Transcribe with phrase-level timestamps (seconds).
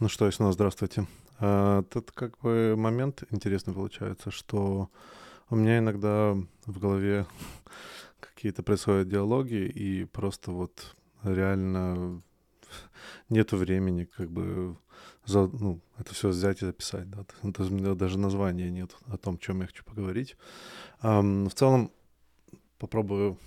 [0.00, 1.06] Ну что, и снова здравствуйте.
[1.38, 4.90] А, тут как бы момент интересный получается, что
[5.50, 6.36] у меня иногда
[6.66, 7.26] в голове
[8.20, 12.20] какие-то происходят диалоги, и просто вот реально
[13.28, 14.76] нету времени как бы
[15.26, 17.08] за, ну, это все взять и записать.
[17.08, 17.24] Да.
[17.44, 20.36] Это, у меня даже названия нет о том, чем я хочу поговорить.
[21.02, 21.92] А, в целом
[22.78, 23.38] попробую,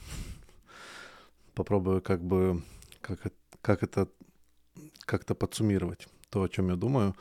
[1.53, 2.63] попробую как бы
[3.01, 3.19] как,
[3.61, 4.07] как это
[5.05, 6.07] как-то подсуммировать
[6.37, 7.15] то, о чем я думаю.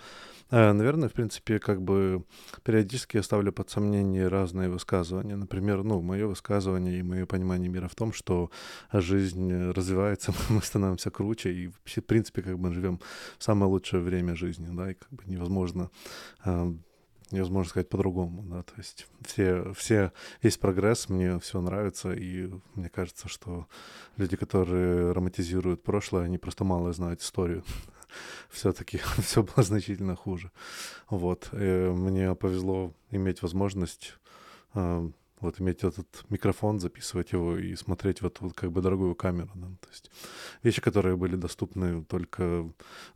[0.51, 2.23] Э, наверное, в принципе, как бы
[2.65, 5.37] периодически я ставлю под сомнение разные высказывания.
[5.37, 8.51] Например, ну, мое высказывание и мое понимание мира в том, что
[8.93, 13.01] жизнь развивается, мы становимся круче, и в принципе, как бы мы живем
[13.39, 15.91] в самое лучшее время жизни, да, и как бы невозможно
[16.45, 16.73] э,
[17.31, 20.13] невозможно сказать по-другому, да, то есть все, все,
[20.43, 23.67] есть прогресс, мне все нравится, и мне кажется, что
[24.17, 27.65] люди, которые романтизируют прошлое, они просто мало знают историю
[28.51, 30.51] все-таки все было значительно хуже.
[31.11, 31.49] Вот.
[31.53, 34.15] И э, мне повезло иметь возможность
[34.75, 39.15] э, вот иметь этот микрофон, записывать его и смотреть в эту вот как бы дорогую
[39.15, 39.51] камеру.
[39.55, 39.67] Да?
[39.81, 40.11] То есть
[40.63, 42.69] вещи, которые были доступны только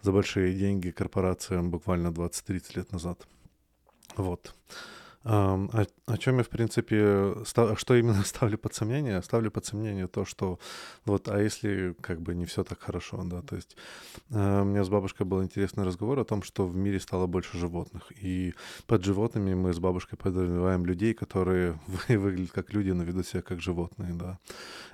[0.02, 3.26] за большие деньги корпорациям буквально 20-30 лет назад.
[4.16, 4.54] Вот.
[5.22, 5.68] О,
[6.06, 9.22] о чем я, в принципе, став, что именно ставлю под сомнение?
[9.22, 10.58] Ставлю под сомнение то, что
[11.04, 13.76] вот, а если как бы не все так хорошо, да, то есть
[14.30, 17.58] э, у меня с бабушкой был интересный разговор о том, что в мире стало больше
[17.58, 18.54] животных, и
[18.86, 23.60] под животными мы с бабушкой подразумеваем людей, которые выглядят как люди, но ведут себя как
[23.60, 24.38] животные, да.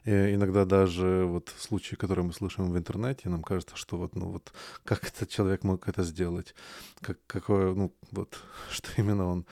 [0.05, 4.33] И иногда даже вот случаи, которые мы слышим в интернете, нам кажется, что вот, ну
[4.33, 4.53] вот,
[4.85, 6.57] как этот человек мог это сделать,
[7.01, 8.37] как, какое, ну вот,
[8.71, 9.47] что именно он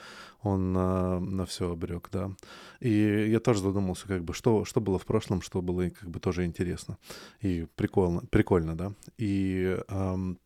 [0.45, 2.31] он на, на все обрек, да.
[2.79, 6.19] И я тоже задумался, как бы, что, что было в прошлом, что было как бы
[6.19, 6.97] тоже интересно
[7.41, 8.93] и прикольно, прикольно да.
[9.17, 10.39] И, эм,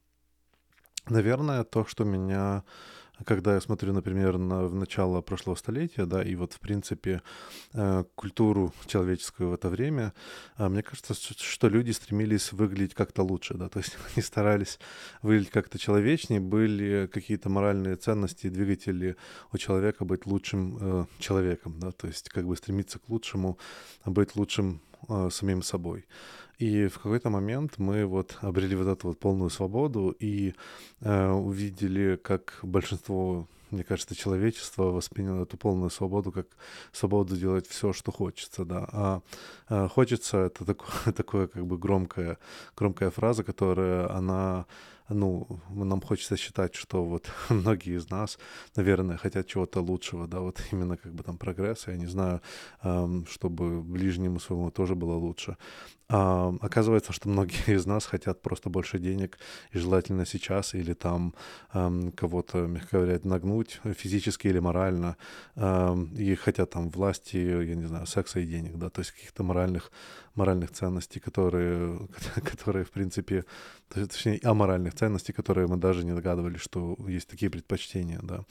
[1.07, 2.63] наверное, то, что меня
[3.25, 7.21] когда я смотрю, например, на, в начало прошлого столетия, да, и вот, в принципе,
[7.73, 10.13] э, культуру человеческую в это время,
[10.57, 14.79] э, мне кажется, что люди стремились выглядеть как-то лучше, да, то есть они старались
[15.21, 19.15] выглядеть как-то человечнее, были какие-то моральные ценности, двигатели
[19.51, 23.57] у человека быть лучшим э, человеком, да, то есть как бы стремиться к лучшему,
[24.05, 26.05] быть лучшим э, самим собой.
[26.59, 30.53] И в какой-то момент мы вот обрели вот эту вот полную свободу и
[31.01, 36.47] э, увидели, как большинство мне кажется, человечество восприняло эту полную свободу как
[36.91, 38.89] свободу делать все, что хочется, да.
[38.91, 39.21] А,
[39.67, 42.37] а хочется это такое, такое как бы громкая,
[42.75, 44.65] громкая фраза, которая она
[45.09, 48.39] ну, нам хочется считать, что вот многие из нас,
[48.75, 52.41] наверное, хотят чего-то лучшего, да, вот именно как бы там прогресса, я не знаю,
[53.27, 55.57] чтобы ближнему своему тоже было лучше.
[56.11, 59.37] А, оказывается, что многие из нас хотят просто больше денег,
[59.71, 61.33] и желательно сейчас, или там
[61.71, 65.17] кого-то, мягко говоря, нагнуть физически или морально,
[65.55, 69.91] и хотят там власти, я не знаю, секса и денег, да, то есть каких-то моральных,
[70.35, 72.07] моральных ценностей, которые,
[72.43, 73.45] которые, в принципе,
[73.89, 78.43] точнее, аморальных ценностей, которые мы даже не догадывались, что есть такие предпочтения, да.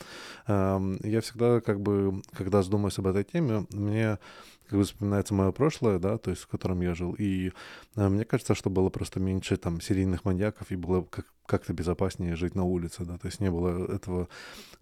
[0.46, 4.18] Эм, я всегда, как бы, когда задумываюсь об этой теме, мне
[4.68, 7.14] как бы вспоминается мое прошлое, да, то есть в котором я жил.
[7.18, 7.52] И
[7.96, 12.36] э, мне кажется, что было просто меньше там серийных маньяков, и было как как-то безопаснее
[12.36, 14.28] жить на улице, да, то есть не было этого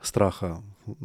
[0.00, 0.62] страха,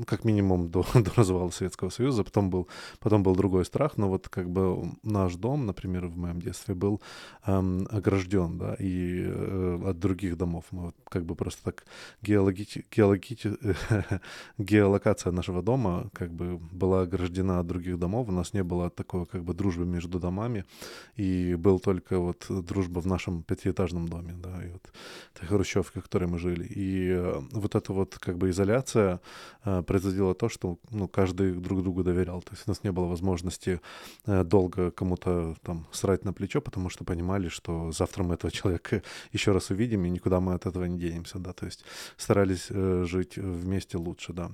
[0.08, 2.68] как минимум до, до развала Советского Союза, потом был,
[3.00, 7.00] потом был другой страх, но вот как бы наш дом, например, в моем детстве был
[7.46, 11.86] эм, огражден, да, и э, от других домов, мы вот как бы просто так
[12.24, 13.38] геологи, геологи,
[14.58, 19.26] геолокация нашего дома как бы была ограждена от других домов, у нас не было такого
[19.26, 20.66] как бы дружбы между домами,
[21.16, 24.92] и был только вот дружба в нашем пятиэтажном доме, да, и вот
[25.52, 26.66] хрущевке, в которой мы жили.
[26.66, 29.20] И э, вот эта вот как бы изоляция
[29.66, 32.42] э, производила то, что ну, каждый друг другу доверял.
[32.42, 33.82] То есть у нас не было возможности
[34.26, 39.04] э, долго кому-то там срать на плечо, потому что понимали, что завтра мы этого человека
[39.34, 41.54] еще раз увидим, и никуда мы от этого не денемся, да.
[41.54, 41.84] То есть
[42.18, 44.52] старались жить вместе лучше, да.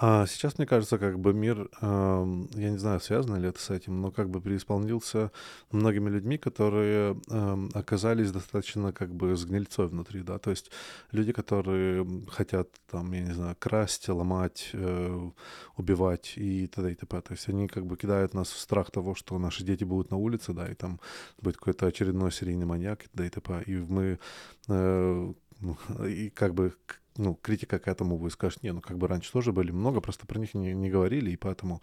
[0.00, 3.68] А сейчас, мне кажется, как бы мир, э, я не знаю, связано ли это с
[3.70, 5.32] этим, но как бы преисполнился
[5.72, 10.70] многими людьми, которые э, оказались достаточно как бы с гнильцой внутри, да, то есть
[11.10, 15.30] люди, которые хотят там, я не знаю, красть, ломать, э,
[15.76, 16.92] убивать и т.д.
[16.92, 17.20] и т.п.
[17.20, 20.16] То есть они как бы кидают нас в страх того, что наши дети будут на
[20.16, 21.00] улице, да, и там
[21.42, 23.26] будет какой-то очередной серийный маньяк и т.д.
[23.26, 23.62] и т.п.
[23.66, 24.20] И мы
[24.68, 26.72] э, ну, и как бы
[27.18, 30.26] ну, критика к этому будет, скажет, не, ну, как бы раньше тоже были много, просто
[30.26, 31.82] про них не, не говорили, и поэтому,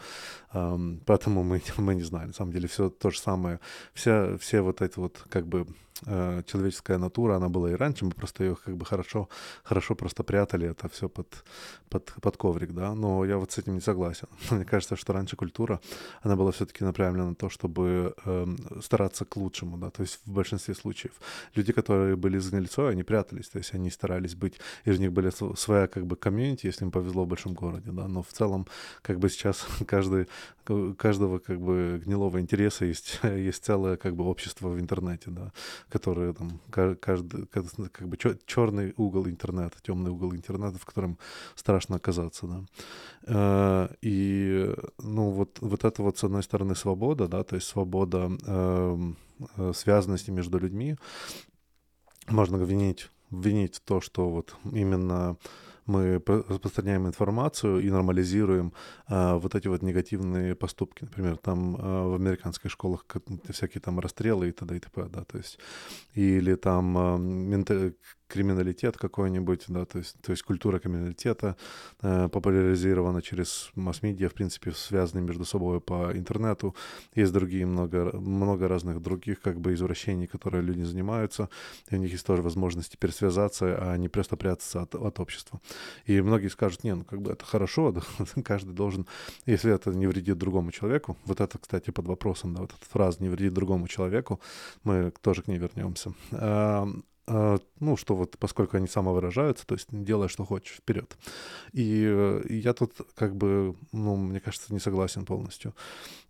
[0.54, 2.28] эм, поэтому мы, мы не знали.
[2.28, 3.60] На самом деле все то же самое,
[3.94, 5.68] вся, все вот эти вот, как бы,
[6.06, 9.30] э, человеческая натура, она была и раньше, мы просто ее как бы хорошо,
[9.64, 11.44] хорошо просто прятали это все под,
[11.90, 14.28] под, под коврик, да, но я вот с этим не согласен.
[14.52, 15.80] Мне кажется, что раньше культура,
[16.22, 20.32] она была все-таки направлена на то, чтобы э, стараться к лучшему, да, то есть в
[20.32, 21.14] большинстве случаев.
[21.56, 25.12] Люди, которые были из гнильцой, они прятались, то есть они старались быть, и у них
[25.12, 28.68] были своя как бы комьюнити, если им повезло в большом городе, да, но в целом
[29.02, 30.28] как бы сейчас каждый,
[30.98, 35.52] каждого как бы гнилого интереса есть, есть целое как бы общество в интернете, да,
[35.90, 41.18] которое там каждый, как бы черный угол интернета, темный угол интернета, в котором
[41.56, 42.64] страшно оказаться, да.
[43.28, 48.32] Э, и, ну, вот, вот это вот, с одной стороны, свобода, да, то есть свобода
[48.46, 49.18] эм,
[49.58, 50.96] э, связанности между людьми,
[52.28, 55.38] можно винить, винить то, что вот именно
[55.86, 58.74] мы распространяем информацию и нормализируем
[59.08, 61.04] а, вот эти вот негативные поступки.
[61.04, 63.06] Например, там а, в американских школах
[63.50, 64.76] всякие там расстрелы и т.д.
[64.76, 65.60] и т.п., да, то есть,
[66.14, 67.18] или там а,
[68.28, 71.56] криминалитет какой-нибудь, да, то есть, то есть культура криминалитета
[72.02, 76.76] э, популяризирована через масс-медиа, в принципе, связанные между собой по интернету.
[77.14, 81.50] Есть другие много, много разных других как бы извращений, которые люди занимаются,
[81.90, 85.62] и у них есть тоже возможность теперь связаться, а не просто прятаться от, от общества.
[86.06, 88.02] И многие скажут, не, ну как бы это хорошо, да,
[88.44, 89.08] каждый должен,
[89.46, 93.22] если это не вредит другому человеку, вот это, кстати, под вопросом, да, вот эта фраза
[93.22, 94.40] «не вредит другому человеку»,
[94.84, 96.14] мы тоже к ней вернемся
[97.28, 101.18] ну, что вот поскольку они самовыражаются, то есть делай, что хочешь, вперед.
[101.74, 105.74] И, э, я тут как бы, ну, мне кажется, не согласен полностью.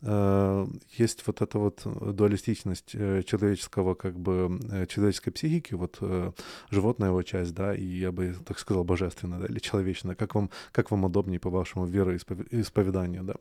[0.01, 0.65] А,
[0.97, 5.99] есть вот эта вот дуалистичность э, человеческого, как бы, э, человеческой психики, вот
[6.69, 10.49] животная его часть, да, и я бы так сказал, божественная, да, или человечная, как вам,
[10.71, 13.35] как вам удобнее по вашему вероисповеданию, да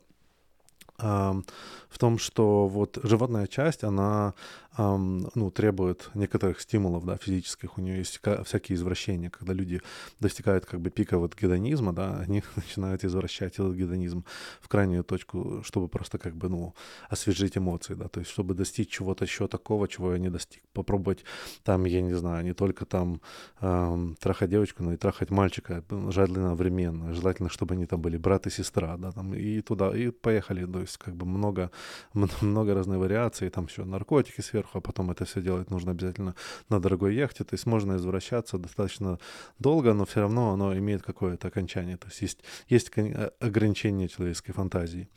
[0.97, 4.33] в том, что вот животная часть, она
[4.77, 7.77] ну, требует некоторых стимулов, да, физических.
[7.77, 9.81] У нее есть всякие извращения, когда люди
[10.19, 14.25] достигают как бы пика вот гедонизма, да, они начинают извращать этот гедонизм
[14.61, 16.73] в крайнюю точку, чтобы просто как бы, ну,
[17.09, 20.63] освежить эмоции, да, то есть чтобы достичь чего-то еще такого, чего я не достиг.
[20.73, 21.23] Попробовать
[21.63, 23.21] там, я не знаю, не только там
[23.61, 28.47] эм, трахать девочку, но и трахать мальчика, желательно одновременно, желательно, чтобы они там были брат
[28.47, 31.71] и сестра, да, там, и туда, и поехали, то есть как бы много,
[32.41, 36.35] много разных вариаций, там еще наркотики сверху, а потом это все делать нужно обязательно
[36.69, 39.19] на дорогой яхте, то есть можно извращаться достаточно
[39.59, 42.91] долго, но все равно оно имеет какое-то окончание, то есть есть, есть
[43.39, 45.07] ограничение человеческой фантазии.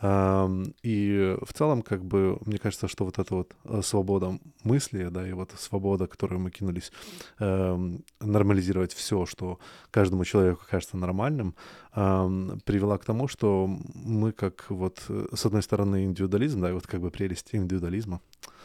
[0.00, 5.28] И в целом, как бы, мне кажется, что вот эта вот э, свобода мысли, да,
[5.28, 6.92] и вот свобода, которую мы кинулись
[8.20, 9.58] нормализировать все, что
[9.90, 11.56] каждому человеку кажется нормальным,
[11.92, 16.86] привела к тому, что мы как вот, э, с одной стороны, индивидуализм, да, и вот
[16.86, 18.57] как бы прелесть индивидуализма, Э,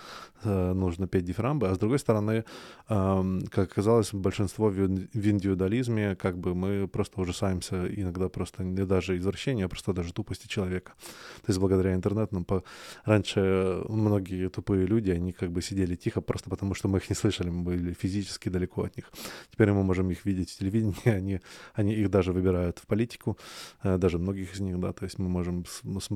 [0.45, 2.45] нужно петь дифирамбы, а с другой стороны,
[2.87, 9.65] как оказалось, большинство в индивидуализме, как бы мы просто ужасаемся иногда просто не даже извращения,
[9.65, 10.93] а просто даже тупости человека.
[11.41, 12.63] То есть благодаря интернету нам по...
[13.05, 17.15] раньше многие тупые люди, они как бы сидели тихо просто потому, что мы их не
[17.15, 19.11] слышали, мы были физически далеко от них.
[19.51, 21.39] Теперь мы можем их видеть в телевидении, они,
[21.73, 23.37] они их даже выбирают в политику,
[23.83, 25.65] э, даже многих из них, да, то есть мы можем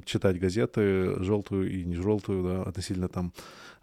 [0.05, 3.33] читать газеты, желтую и не желтую, да, относительно там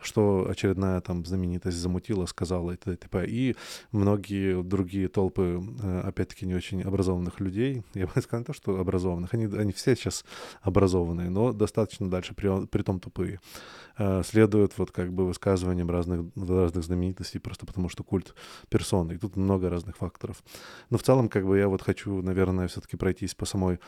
[0.05, 3.27] что очередная там знаменитость замутила, сказала и т.п.
[3.27, 3.57] И
[3.93, 8.79] многие другие толпы, э, опять-таки, не очень образованных людей, я бы сказал не то, что
[8.79, 10.25] образованных, они, они все сейчас
[10.63, 13.41] образованные, но достаточно дальше, при, при том тупые,
[13.99, 18.35] э, следуют вот как бы высказываниям разных, разных знаменитостей, просто потому что культ
[18.69, 20.43] персоны, и тут много разных факторов.
[20.91, 23.79] Но в целом, как бы я вот хочу, наверное, все-таки пройтись по самой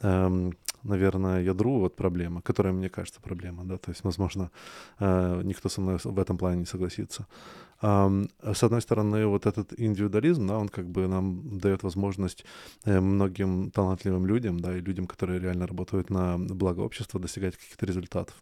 [0.00, 0.52] эм,
[0.86, 4.50] наверное, ядру вот проблемы, которая, мне кажется, проблема, да, то есть, возможно,
[4.98, 7.26] э, никто со мной в этом плане не согласится.
[7.82, 12.44] С одной стороны, вот этот индивидуализм, да, он как бы нам дает возможность
[12.86, 17.84] э, многим талантливым людям, да, и людям, которые реально работают на благо общества, достигать каких-то
[17.84, 18.34] результатов.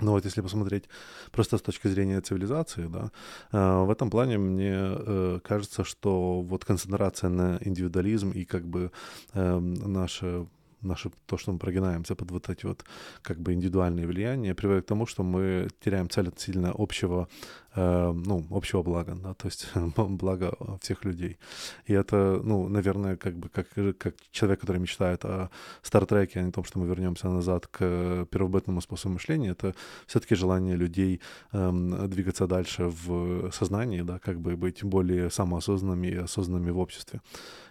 [0.00, 0.84] Но вот если посмотреть
[1.32, 3.10] просто с точки зрения цивилизации, да,
[3.50, 8.92] э, в этом плане мне кажется, что вот концентрация на индивидуализм и как бы
[9.32, 10.46] эм, наша
[10.84, 12.84] наше, то, что мы прогинаемся под вот эти вот
[13.22, 17.28] как бы индивидуальные влияния, приводит к тому, что мы теряем цель относительно общего,
[17.76, 21.38] ну, общего блага, да, то есть блага всех людей.
[21.86, 25.50] И это, ну, наверное, как бы как, как человек, который мечтает о
[25.82, 29.74] Стартреке, а не о том, что мы вернемся назад к первобытному способу мышления, это
[30.06, 31.20] все-таки желание людей
[31.52, 37.20] э, двигаться дальше в сознании, да, как бы быть более самоосознанными и осознанными в обществе.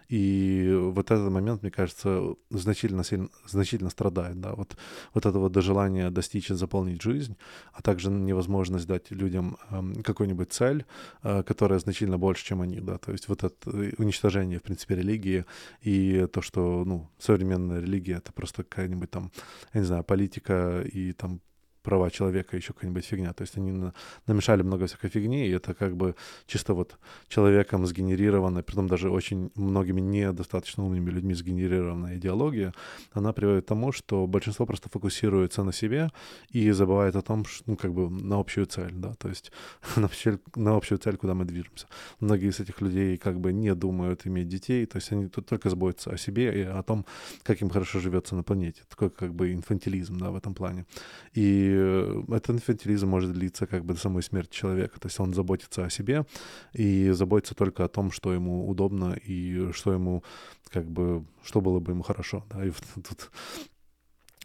[0.09, 4.39] И вот этот момент, мне кажется, значительно, сильно, значительно страдает.
[4.39, 4.53] Да?
[4.53, 4.77] Вот,
[5.13, 7.35] вот это вот желание достичь и заполнить жизнь,
[7.73, 10.85] а также невозможность дать людям эм, какую-нибудь цель,
[11.23, 15.45] э, которая значительно больше, чем они, да, то есть вот это уничтожение, в принципе, религии
[15.81, 19.31] и то, что, ну, современная религия— это просто какая-нибудь там,
[19.73, 21.41] я не знаю, политика и там
[21.83, 23.33] права человека, еще какая-нибудь фигня.
[23.33, 23.93] То есть они на,
[24.25, 26.15] намешали много всякой фигни, и это как бы
[26.47, 26.97] чисто вот
[27.27, 32.73] человеком сгенерированная, притом даже очень многими недостаточно умными людьми сгенерированная идеология,
[33.11, 36.09] она приводит к тому, что большинство просто фокусируется на себе
[36.49, 39.51] и забывает о том, что, ну, как бы на общую цель, да, то есть
[39.95, 41.87] на, общую, на общую цель, куда мы движемся.
[42.19, 45.69] Многие из этих людей как бы не думают иметь детей, то есть они тут только
[45.69, 47.05] заботятся о себе и о том,
[47.43, 48.83] как им хорошо живется на планете.
[48.89, 50.85] Такой как бы инфантилизм, да, в этом плане.
[51.33, 54.99] И Э, этот инфантилизм может длиться как бы до самой смерти человека.
[54.99, 56.25] То есть он заботится о себе
[56.73, 60.23] и заботится только о том, что ему удобно и что ему
[60.69, 62.45] как бы, что было бы ему хорошо.
[62.49, 62.65] Да?
[62.65, 63.31] И тут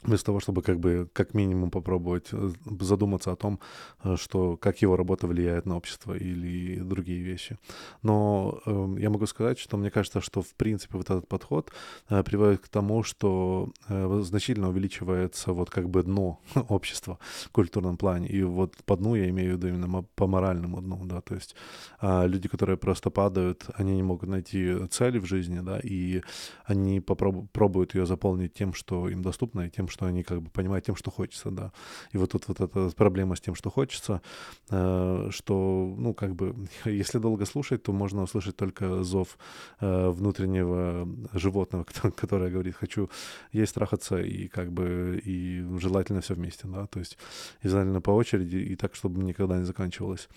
[0.02, 2.50] вместо того, чтобы как бы как минимум попробовать э,
[2.80, 3.58] задуматься о том,
[4.04, 7.58] э, что как его работа влияет на общество или другие вещи.
[8.02, 11.72] Но э, я могу сказать, что мне кажется, что в принципе вот этот подход
[12.08, 17.96] э, приводит к тому, что э, значительно увеличивается вот как бы дно общества в культурном
[17.96, 18.28] плане.
[18.28, 21.56] И вот по дну я имею в виду именно по моральному дну, да, то есть
[22.00, 26.22] э, люди, которые просто падают, они не могут найти цели в жизни, да, и
[26.64, 30.50] они попробуют пробуют ее заполнить тем, что им доступно, и тем, что они как бы
[30.50, 31.72] понимают тем, что хочется, да.
[32.12, 34.22] И вот тут вот эта проблема с тем, что хочется,
[34.70, 36.54] э, что, ну, как бы,
[36.84, 39.38] если долго слушать, то можно услышать только зов
[39.80, 41.84] э, внутреннего животного,
[42.16, 43.10] которое говорит, хочу
[43.52, 47.18] есть, трахаться и как бы, и желательно все вместе, да, то есть
[47.62, 50.28] желательно по очереди и так, чтобы никогда не заканчивалось.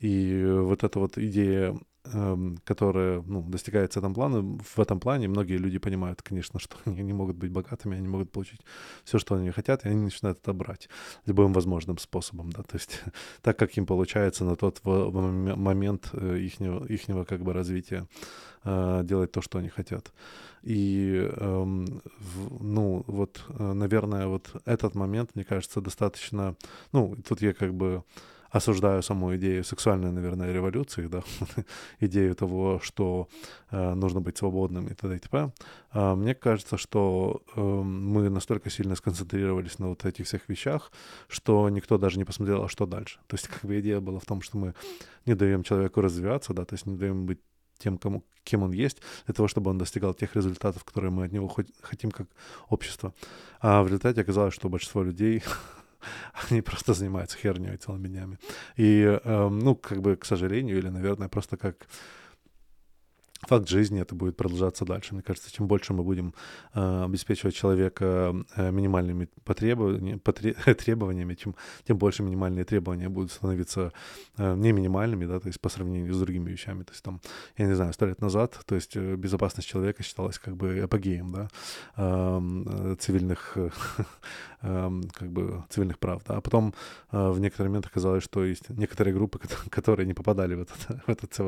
[0.00, 1.74] И вот эта вот идея
[2.14, 7.02] Эм, которая ну, достигается этом плану, в этом плане многие люди понимают, конечно, что они
[7.02, 8.60] не могут быть богатыми, они могут получить
[9.04, 10.88] все, что они хотят, и они начинают это брать
[11.26, 13.02] любым возможным способом, да, то есть
[13.42, 18.06] так, как им получается на тот момент ихнего, э, ихнего как бы развития
[18.64, 20.12] э, делать то, что они хотят.
[20.62, 22.02] И, эм,
[22.60, 26.56] ну, вот, э, наверное, вот этот момент, мне кажется, достаточно,
[26.92, 28.02] ну, тут я как бы
[28.50, 31.22] осуждаю саму идею сексуальной, наверное, революции, да,
[32.00, 33.28] идею того, что
[33.70, 35.16] э, нужно быть свободным и т.д.
[35.16, 35.52] и т.п.
[35.92, 40.92] Э, мне кажется, что э, мы настолько сильно сконцентрировались на вот этих всех вещах,
[41.28, 43.18] что никто даже не посмотрел, а что дальше.
[43.26, 44.74] То есть как бы идея была в том, что мы
[45.26, 47.40] не даем человеку развиваться, да, то есть не даем быть
[47.78, 51.32] тем, кому, кем он есть, для того, чтобы он достигал тех результатов, которые мы от
[51.32, 52.26] него хотим как
[52.68, 53.14] общество.
[53.60, 55.42] А в результате оказалось, что большинство людей
[56.50, 58.38] они просто занимаются херней целыми днями.
[58.76, 61.86] И, э, ну, как бы, к сожалению, или, наверное, просто как
[63.46, 65.14] факт жизни, это будет продолжаться дальше.
[65.14, 66.34] Мне кажется, чем больше мы будем
[66.74, 71.54] э, обеспечивать человека э, минимальными потребованиями, потре, требованиями, чем,
[71.86, 73.92] тем больше минимальные требования будут становиться
[74.36, 76.82] э, не минимальными, да, то есть по сравнению с другими вещами.
[76.82, 77.20] То есть там,
[77.56, 81.32] я не знаю, сто лет назад, то есть э, безопасность человека считалась как бы апогеем,
[81.32, 81.48] да,
[81.96, 83.56] э, цивильных,
[84.62, 86.38] э, как бы цивильных прав, да.
[86.38, 86.74] А потом
[87.12, 89.38] э, в некоторый момент оказалось, что есть некоторые группы,
[89.70, 91.38] которые не попадали в, этот, в, этот,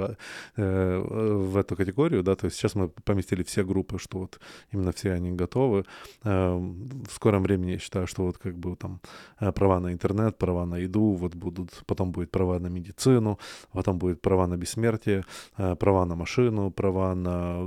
[0.56, 4.40] э, в эту категорию, да, то есть сейчас мы поместили все группы, что вот
[4.72, 5.84] именно все они готовы.
[6.24, 6.54] Э,
[7.08, 9.00] в скором времени я считаю, что вот как бы там
[9.40, 13.38] э, права на интернет, права на еду, вот будут, потом будет права на медицину,
[13.72, 15.24] потом будет права на бессмертие,
[15.58, 17.66] э, права на машину, права на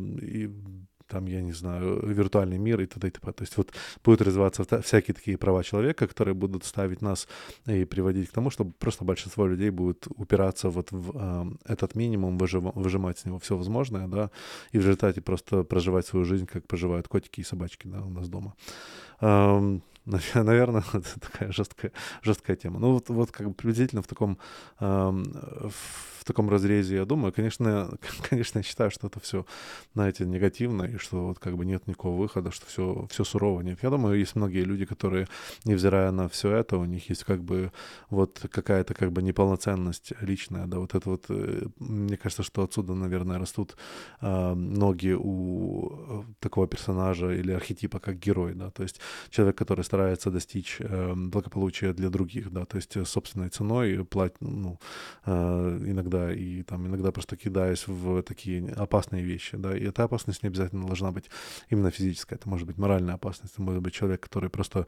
[1.07, 3.07] там, я не знаю, виртуальный мир и т.д.
[3.07, 3.31] и т.п.
[3.31, 3.71] То есть вот
[4.03, 7.27] будут развиваться всякие такие права человека, которые будут ставить нас
[7.65, 12.37] и приводить к тому, чтобы просто большинство людей будет упираться вот в э, этот минимум,
[12.37, 14.31] выжив, выжимать с него все возможное, да,
[14.71, 18.29] и в результате просто проживать свою жизнь, как проживают котики и собачки, да, у нас
[18.29, 18.55] дома.
[19.21, 19.83] Эм,
[20.33, 21.91] наверное, это такая жесткая,
[22.21, 22.79] жесткая тема.
[22.79, 24.37] Ну, вот, вот как бы приблизительно в таком,
[24.79, 25.23] эм,
[25.69, 27.33] в в таком разрезе я думаю.
[27.33, 27.97] Конечно,
[28.29, 29.45] конечно, я считаю, что это все,
[29.93, 33.61] знаете, негативно, и что вот как бы нет никакого выхода, что все, все сурово.
[33.61, 35.27] Нет, я думаю, есть многие люди, которые,
[35.65, 37.71] невзирая на все это, у них есть как бы
[38.09, 42.93] вот какая-то как бы неполноценность личная, да, вот это вот, э, мне кажется, что отсюда,
[42.93, 43.75] наверное, растут
[44.21, 49.83] э, ноги у э, такого персонажа или архетипа, как герой, да, то есть человек, который
[49.83, 54.79] старается достичь э, благополучия для других, да, то есть собственной ценой, платит, ну,
[55.25, 60.03] э, иногда иногда, и там иногда просто кидаюсь в такие опасные вещи, да, и эта
[60.03, 61.29] опасность не обязательно должна быть
[61.69, 64.87] именно физическая, это может быть моральная опасность, это может быть человек, который просто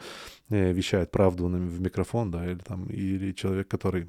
[0.49, 4.07] э, вещает правду в микрофон, да, или там, или человек, который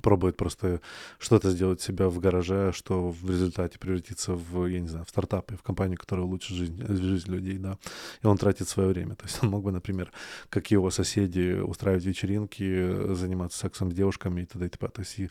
[0.00, 0.80] пробует просто
[1.18, 5.52] что-то сделать себя в гараже, что в результате превратится в, я не знаю, в стартап
[5.52, 7.78] и в компанию, которая улучшит жизнь, жизнь людей, да.
[8.22, 9.14] И он тратит свое время.
[9.14, 10.10] То есть он мог бы, например,
[10.48, 14.66] как его соседи, устраивать вечеринки, заниматься сексом с девушками и т.д.
[14.66, 14.88] и т.п.
[14.88, 15.28] То есть и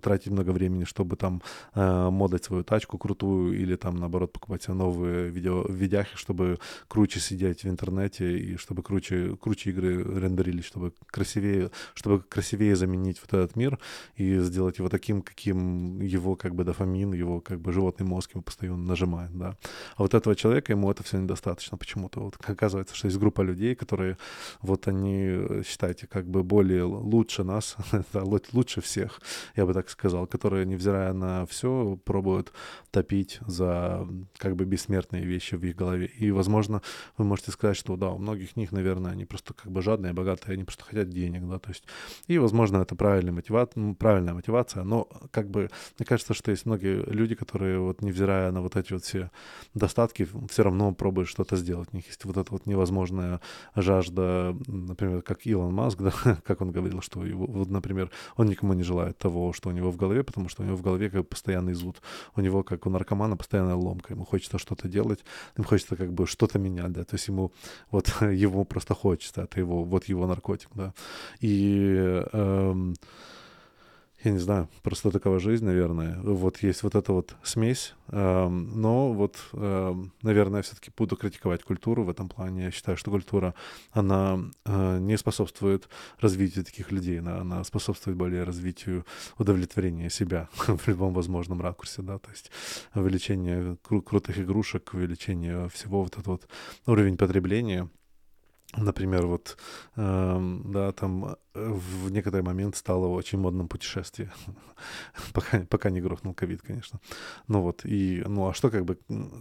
[0.00, 1.42] тратить много времени, чтобы там
[1.74, 7.20] э, модать свою тачку крутую или там, наоборот, покупать себе новые видео, видяхи, чтобы круче
[7.20, 13.32] сидеть в интернете и чтобы круче, круче игры рендерились, чтобы красивее, чтобы красивее заменить вот
[13.34, 13.77] этот мир,
[14.16, 18.42] и сделать его таким, каким его как бы дофамин, его как бы животный мозг ему
[18.42, 19.56] постоянно нажимает, да.
[19.96, 22.20] А вот этого человека ему это все недостаточно почему-то.
[22.20, 24.16] Вот оказывается, что есть группа людей, которые
[24.60, 27.76] вот они, считайте, как бы более лучше нас,
[28.52, 29.20] лучше всех,
[29.56, 32.52] я бы так сказал, которые, невзирая на все, пробуют
[32.90, 34.06] топить за
[34.36, 36.06] как бы бессмертные вещи в их голове.
[36.06, 36.82] И, возможно,
[37.16, 40.54] вы можете сказать, что да, у многих них, наверное, они просто как бы жадные, богатые,
[40.54, 41.84] они просто хотят денег, да, то есть,
[42.26, 43.32] и, возможно, это правильный
[43.76, 48.50] мотиват, правильная мотивация, но как бы мне кажется, что есть многие люди, которые вот невзирая
[48.52, 49.30] на вот эти вот все
[49.74, 51.88] достатки, все равно пробуют что-то сделать.
[51.92, 53.40] У них есть вот эта вот невозможная
[53.74, 56.12] жажда, например, как Илон Маск, да,
[56.44, 59.90] как он говорил, что его, вот, например, он никому не желает того, что у него
[59.90, 62.00] в голове, потому что у него в голове как бы постоянный зуд.
[62.36, 64.14] У него, как у наркомана, постоянная ломка.
[64.14, 65.24] Ему хочется что-то делать,
[65.56, 67.52] ему хочется как бы что-то менять, да, то есть ему
[67.90, 70.92] вот его просто хочется, это его, вот его наркотик, да.
[71.40, 72.94] И эм,
[74.24, 76.18] я не знаю, просто такова жизнь, наверное.
[76.22, 82.02] Вот есть вот эта вот смесь, э, но вот, э, наверное, все-таки буду критиковать культуру
[82.02, 82.64] в этом плане.
[82.64, 83.54] Я считаю, что культура,
[83.92, 89.06] она э, не способствует развитию таких людей, она, она способствует более развитию
[89.38, 92.50] удовлетворения себя в любом возможном ракурсе, да, то есть
[92.94, 96.48] увеличение кру- крутых игрушек, увеличение всего вот этот вот
[96.86, 97.88] уровень потребления—
[98.76, 99.56] Например, вот,
[99.96, 104.32] э, да, там в некоторый момент стало очень модным путешествие,
[105.32, 107.00] пока, пока не грохнул ковид, конечно.
[107.48, 108.98] Ну вот, и, ну а что как бы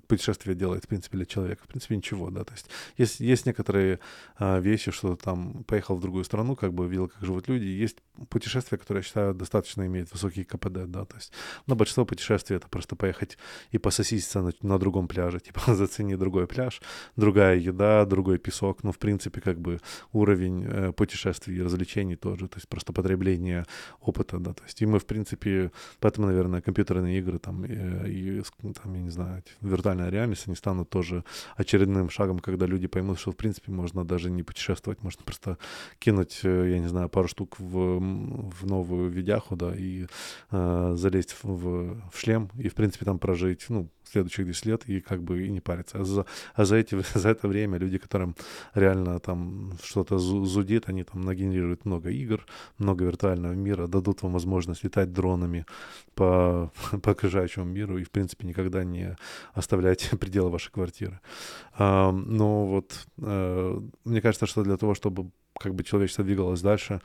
[0.07, 1.63] путешествие делает, в принципе, для человека?
[1.63, 4.00] В принципе, ничего, да, то есть есть, есть некоторые
[4.39, 7.97] э, вещи, что там поехал в другую страну, как бы видел, как живут люди, есть
[8.29, 11.31] путешествия, которые, я считаю, достаточно имеют высокий КПД, да, то есть,
[11.67, 13.38] но большинство путешествий это просто поехать
[13.71, 16.81] и пососиться на, на другом пляже, типа зацени другой пляж,
[17.15, 19.80] другая еда, другой песок, ну, в принципе, как бы
[20.13, 23.65] уровень э, путешествий и развлечений тоже, то есть просто потребление
[24.02, 28.10] опыта, да, то есть и мы, в принципе, поэтому, наверное, компьютерные игры там и, э,
[28.10, 28.43] и
[28.82, 31.24] там, я не знаю, виртуальная реальность, они станут тоже
[31.56, 35.58] очередным шагом, когда люди поймут, что, в принципе, можно даже не путешествовать, можно просто
[36.00, 40.08] кинуть, э, я не знаю, пару штук в, в новую видяху, да, и
[40.52, 45.02] э, залезть в, в шлем и, в принципе, там прожить, ну, следующих 10 лет и
[45.02, 46.00] как бы и не париться.
[46.00, 48.36] А за, а за, эти, за это время люди, которым
[48.74, 52.45] реально там что-то зудит, они там нагенерируют много игр,
[52.77, 55.65] много виртуального мира, дадут вам возможность летать дронами
[56.15, 56.71] по,
[57.03, 59.15] по окружающему миру и, в принципе, никогда не
[59.53, 61.19] оставлять пределы вашей квартиры.
[61.77, 67.02] Но вот а, мне кажется, что для того, чтобы как бы человечество двигалось дальше,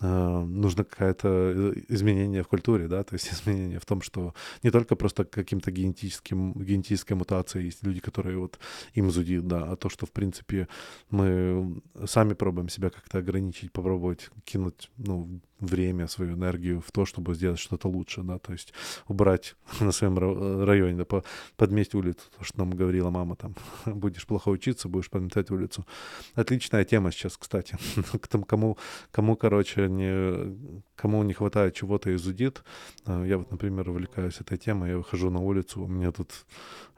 [0.00, 4.70] э, нужно какое-то э, изменение в культуре, да, то есть изменение в том, что не
[4.70, 8.58] только просто каким-то генетическим, генетической мутацией есть люди, которые вот
[8.94, 10.68] им зудит, да, а то, что, в принципе,
[11.10, 17.34] мы сами пробуем себя как-то ограничить, попробовать кинуть, ну, время, свою энергию в то, чтобы
[17.34, 18.72] сделать что-то лучше, да, то есть
[19.08, 20.18] убрать на своем
[20.64, 21.24] районе, да, по,
[21.56, 23.54] подметь улицу, то, что нам говорила мама, там,
[23.86, 25.86] будешь плохо учиться, будешь подметать улицу.
[26.34, 27.78] Отличная тема сейчас, кстати,
[28.46, 28.76] кому,
[29.10, 30.56] кому, короче, не,
[30.94, 32.62] кому не хватает чего-то и зудит.
[33.04, 36.32] А, я вот, например, увлекаюсь этой темой, я выхожу на улицу, у меня тут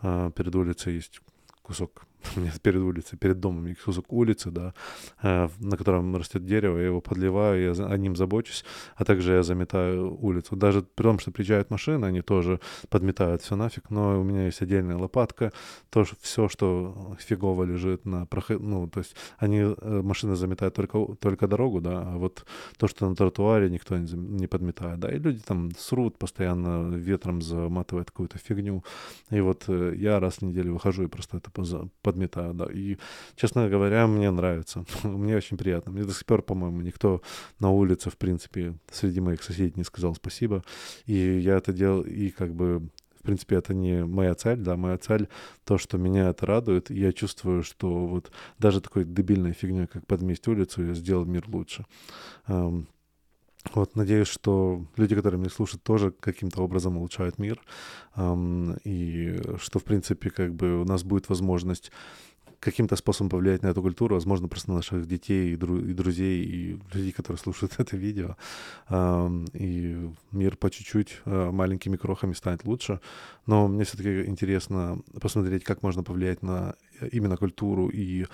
[0.01, 1.21] а, перед улицей есть
[1.63, 2.07] кусок
[2.63, 4.75] перед улицей, перед домом есть кусок улицы, да,
[5.23, 8.65] э, на котором растет дерево, я его подливаю, я о ним забочусь,
[8.97, 10.57] а также я заметаю улицу.
[10.57, 14.63] Даже при том, что приезжают машины, они тоже подметают все нафиг, но у меня есть
[14.63, 15.53] отдельная лопатка,
[15.91, 18.61] тоже все, что фигово лежит на проход...
[18.61, 22.45] ну, то есть они, э, машины заметают только, только дорогу, да, а вот
[22.77, 27.43] то, что на тротуаре никто не, не подметает, да, и люди там срут постоянно, ветром
[27.43, 28.85] заматывают какую-то фигню,
[29.31, 31.91] и вот э, я раз в неделю выхожу и просто это подметаю,
[32.27, 32.67] да.
[32.73, 32.97] И,
[33.37, 34.85] честно говоря, мне нравится.
[35.03, 35.93] мне очень приятно.
[35.93, 37.23] Мне до сих пор, по-моему, никто
[37.61, 40.63] на улице, в принципе, среди моих соседей не сказал спасибо.
[41.07, 44.97] И я это делал, и как бы в принципе, это не моя цель, да, моя
[44.97, 45.29] цель
[45.65, 50.07] то, что меня это радует, и я чувствую, что вот даже такой дебильной фигней, как
[50.07, 51.85] подметь улицу, я сделал мир лучше.
[53.75, 57.61] Вот, надеюсь, что люди, которые меня слушают, тоже каким-то образом улучшают мир,
[58.85, 61.93] и что, в принципе, как бы у нас будет возможность
[62.61, 66.45] каким-то способом повлиять на эту культуру, возможно, просто на наших детей и, дру- и друзей,
[66.45, 68.37] и людей, которые слушают это видео.
[69.55, 73.01] И мир по чуть-чуть э, маленькими крохами станет лучше.
[73.47, 76.75] Но мне все-таки интересно посмотреть, как можно повлиять на
[77.13, 78.27] именно культуру и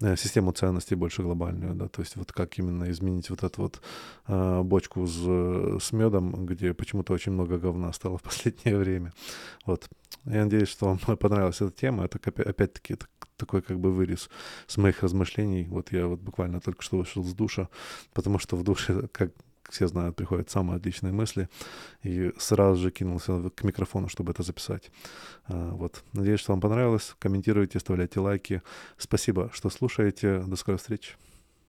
[0.00, 3.82] э, систему ценностей больше глобальную, да, то есть вот как именно изменить вот эту вот
[4.28, 9.12] э, бочку с, с медом, где почему-то очень много говна стало в последнее время.
[9.66, 9.88] Вот.
[10.24, 12.04] Я надеюсь, что вам понравилась эта тема.
[12.04, 12.96] Это опять-таки
[13.36, 14.30] такой как бы вырез
[14.66, 15.66] с моих размышлений.
[15.68, 17.68] Вот я вот буквально только что вышел с душа,
[18.12, 19.32] потому что в душе, как
[19.68, 21.48] все знают, приходят самые отличные мысли,
[22.02, 24.90] и сразу же кинулся к микрофону, чтобы это записать.
[25.46, 26.02] А, вот.
[26.12, 27.14] Надеюсь, что вам понравилось.
[27.18, 28.62] Комментируйте, оставляйте лайки.
[28.98, 30.40] Спасибо, что слушаете.
[30.40, 31.14] До скорой встречи.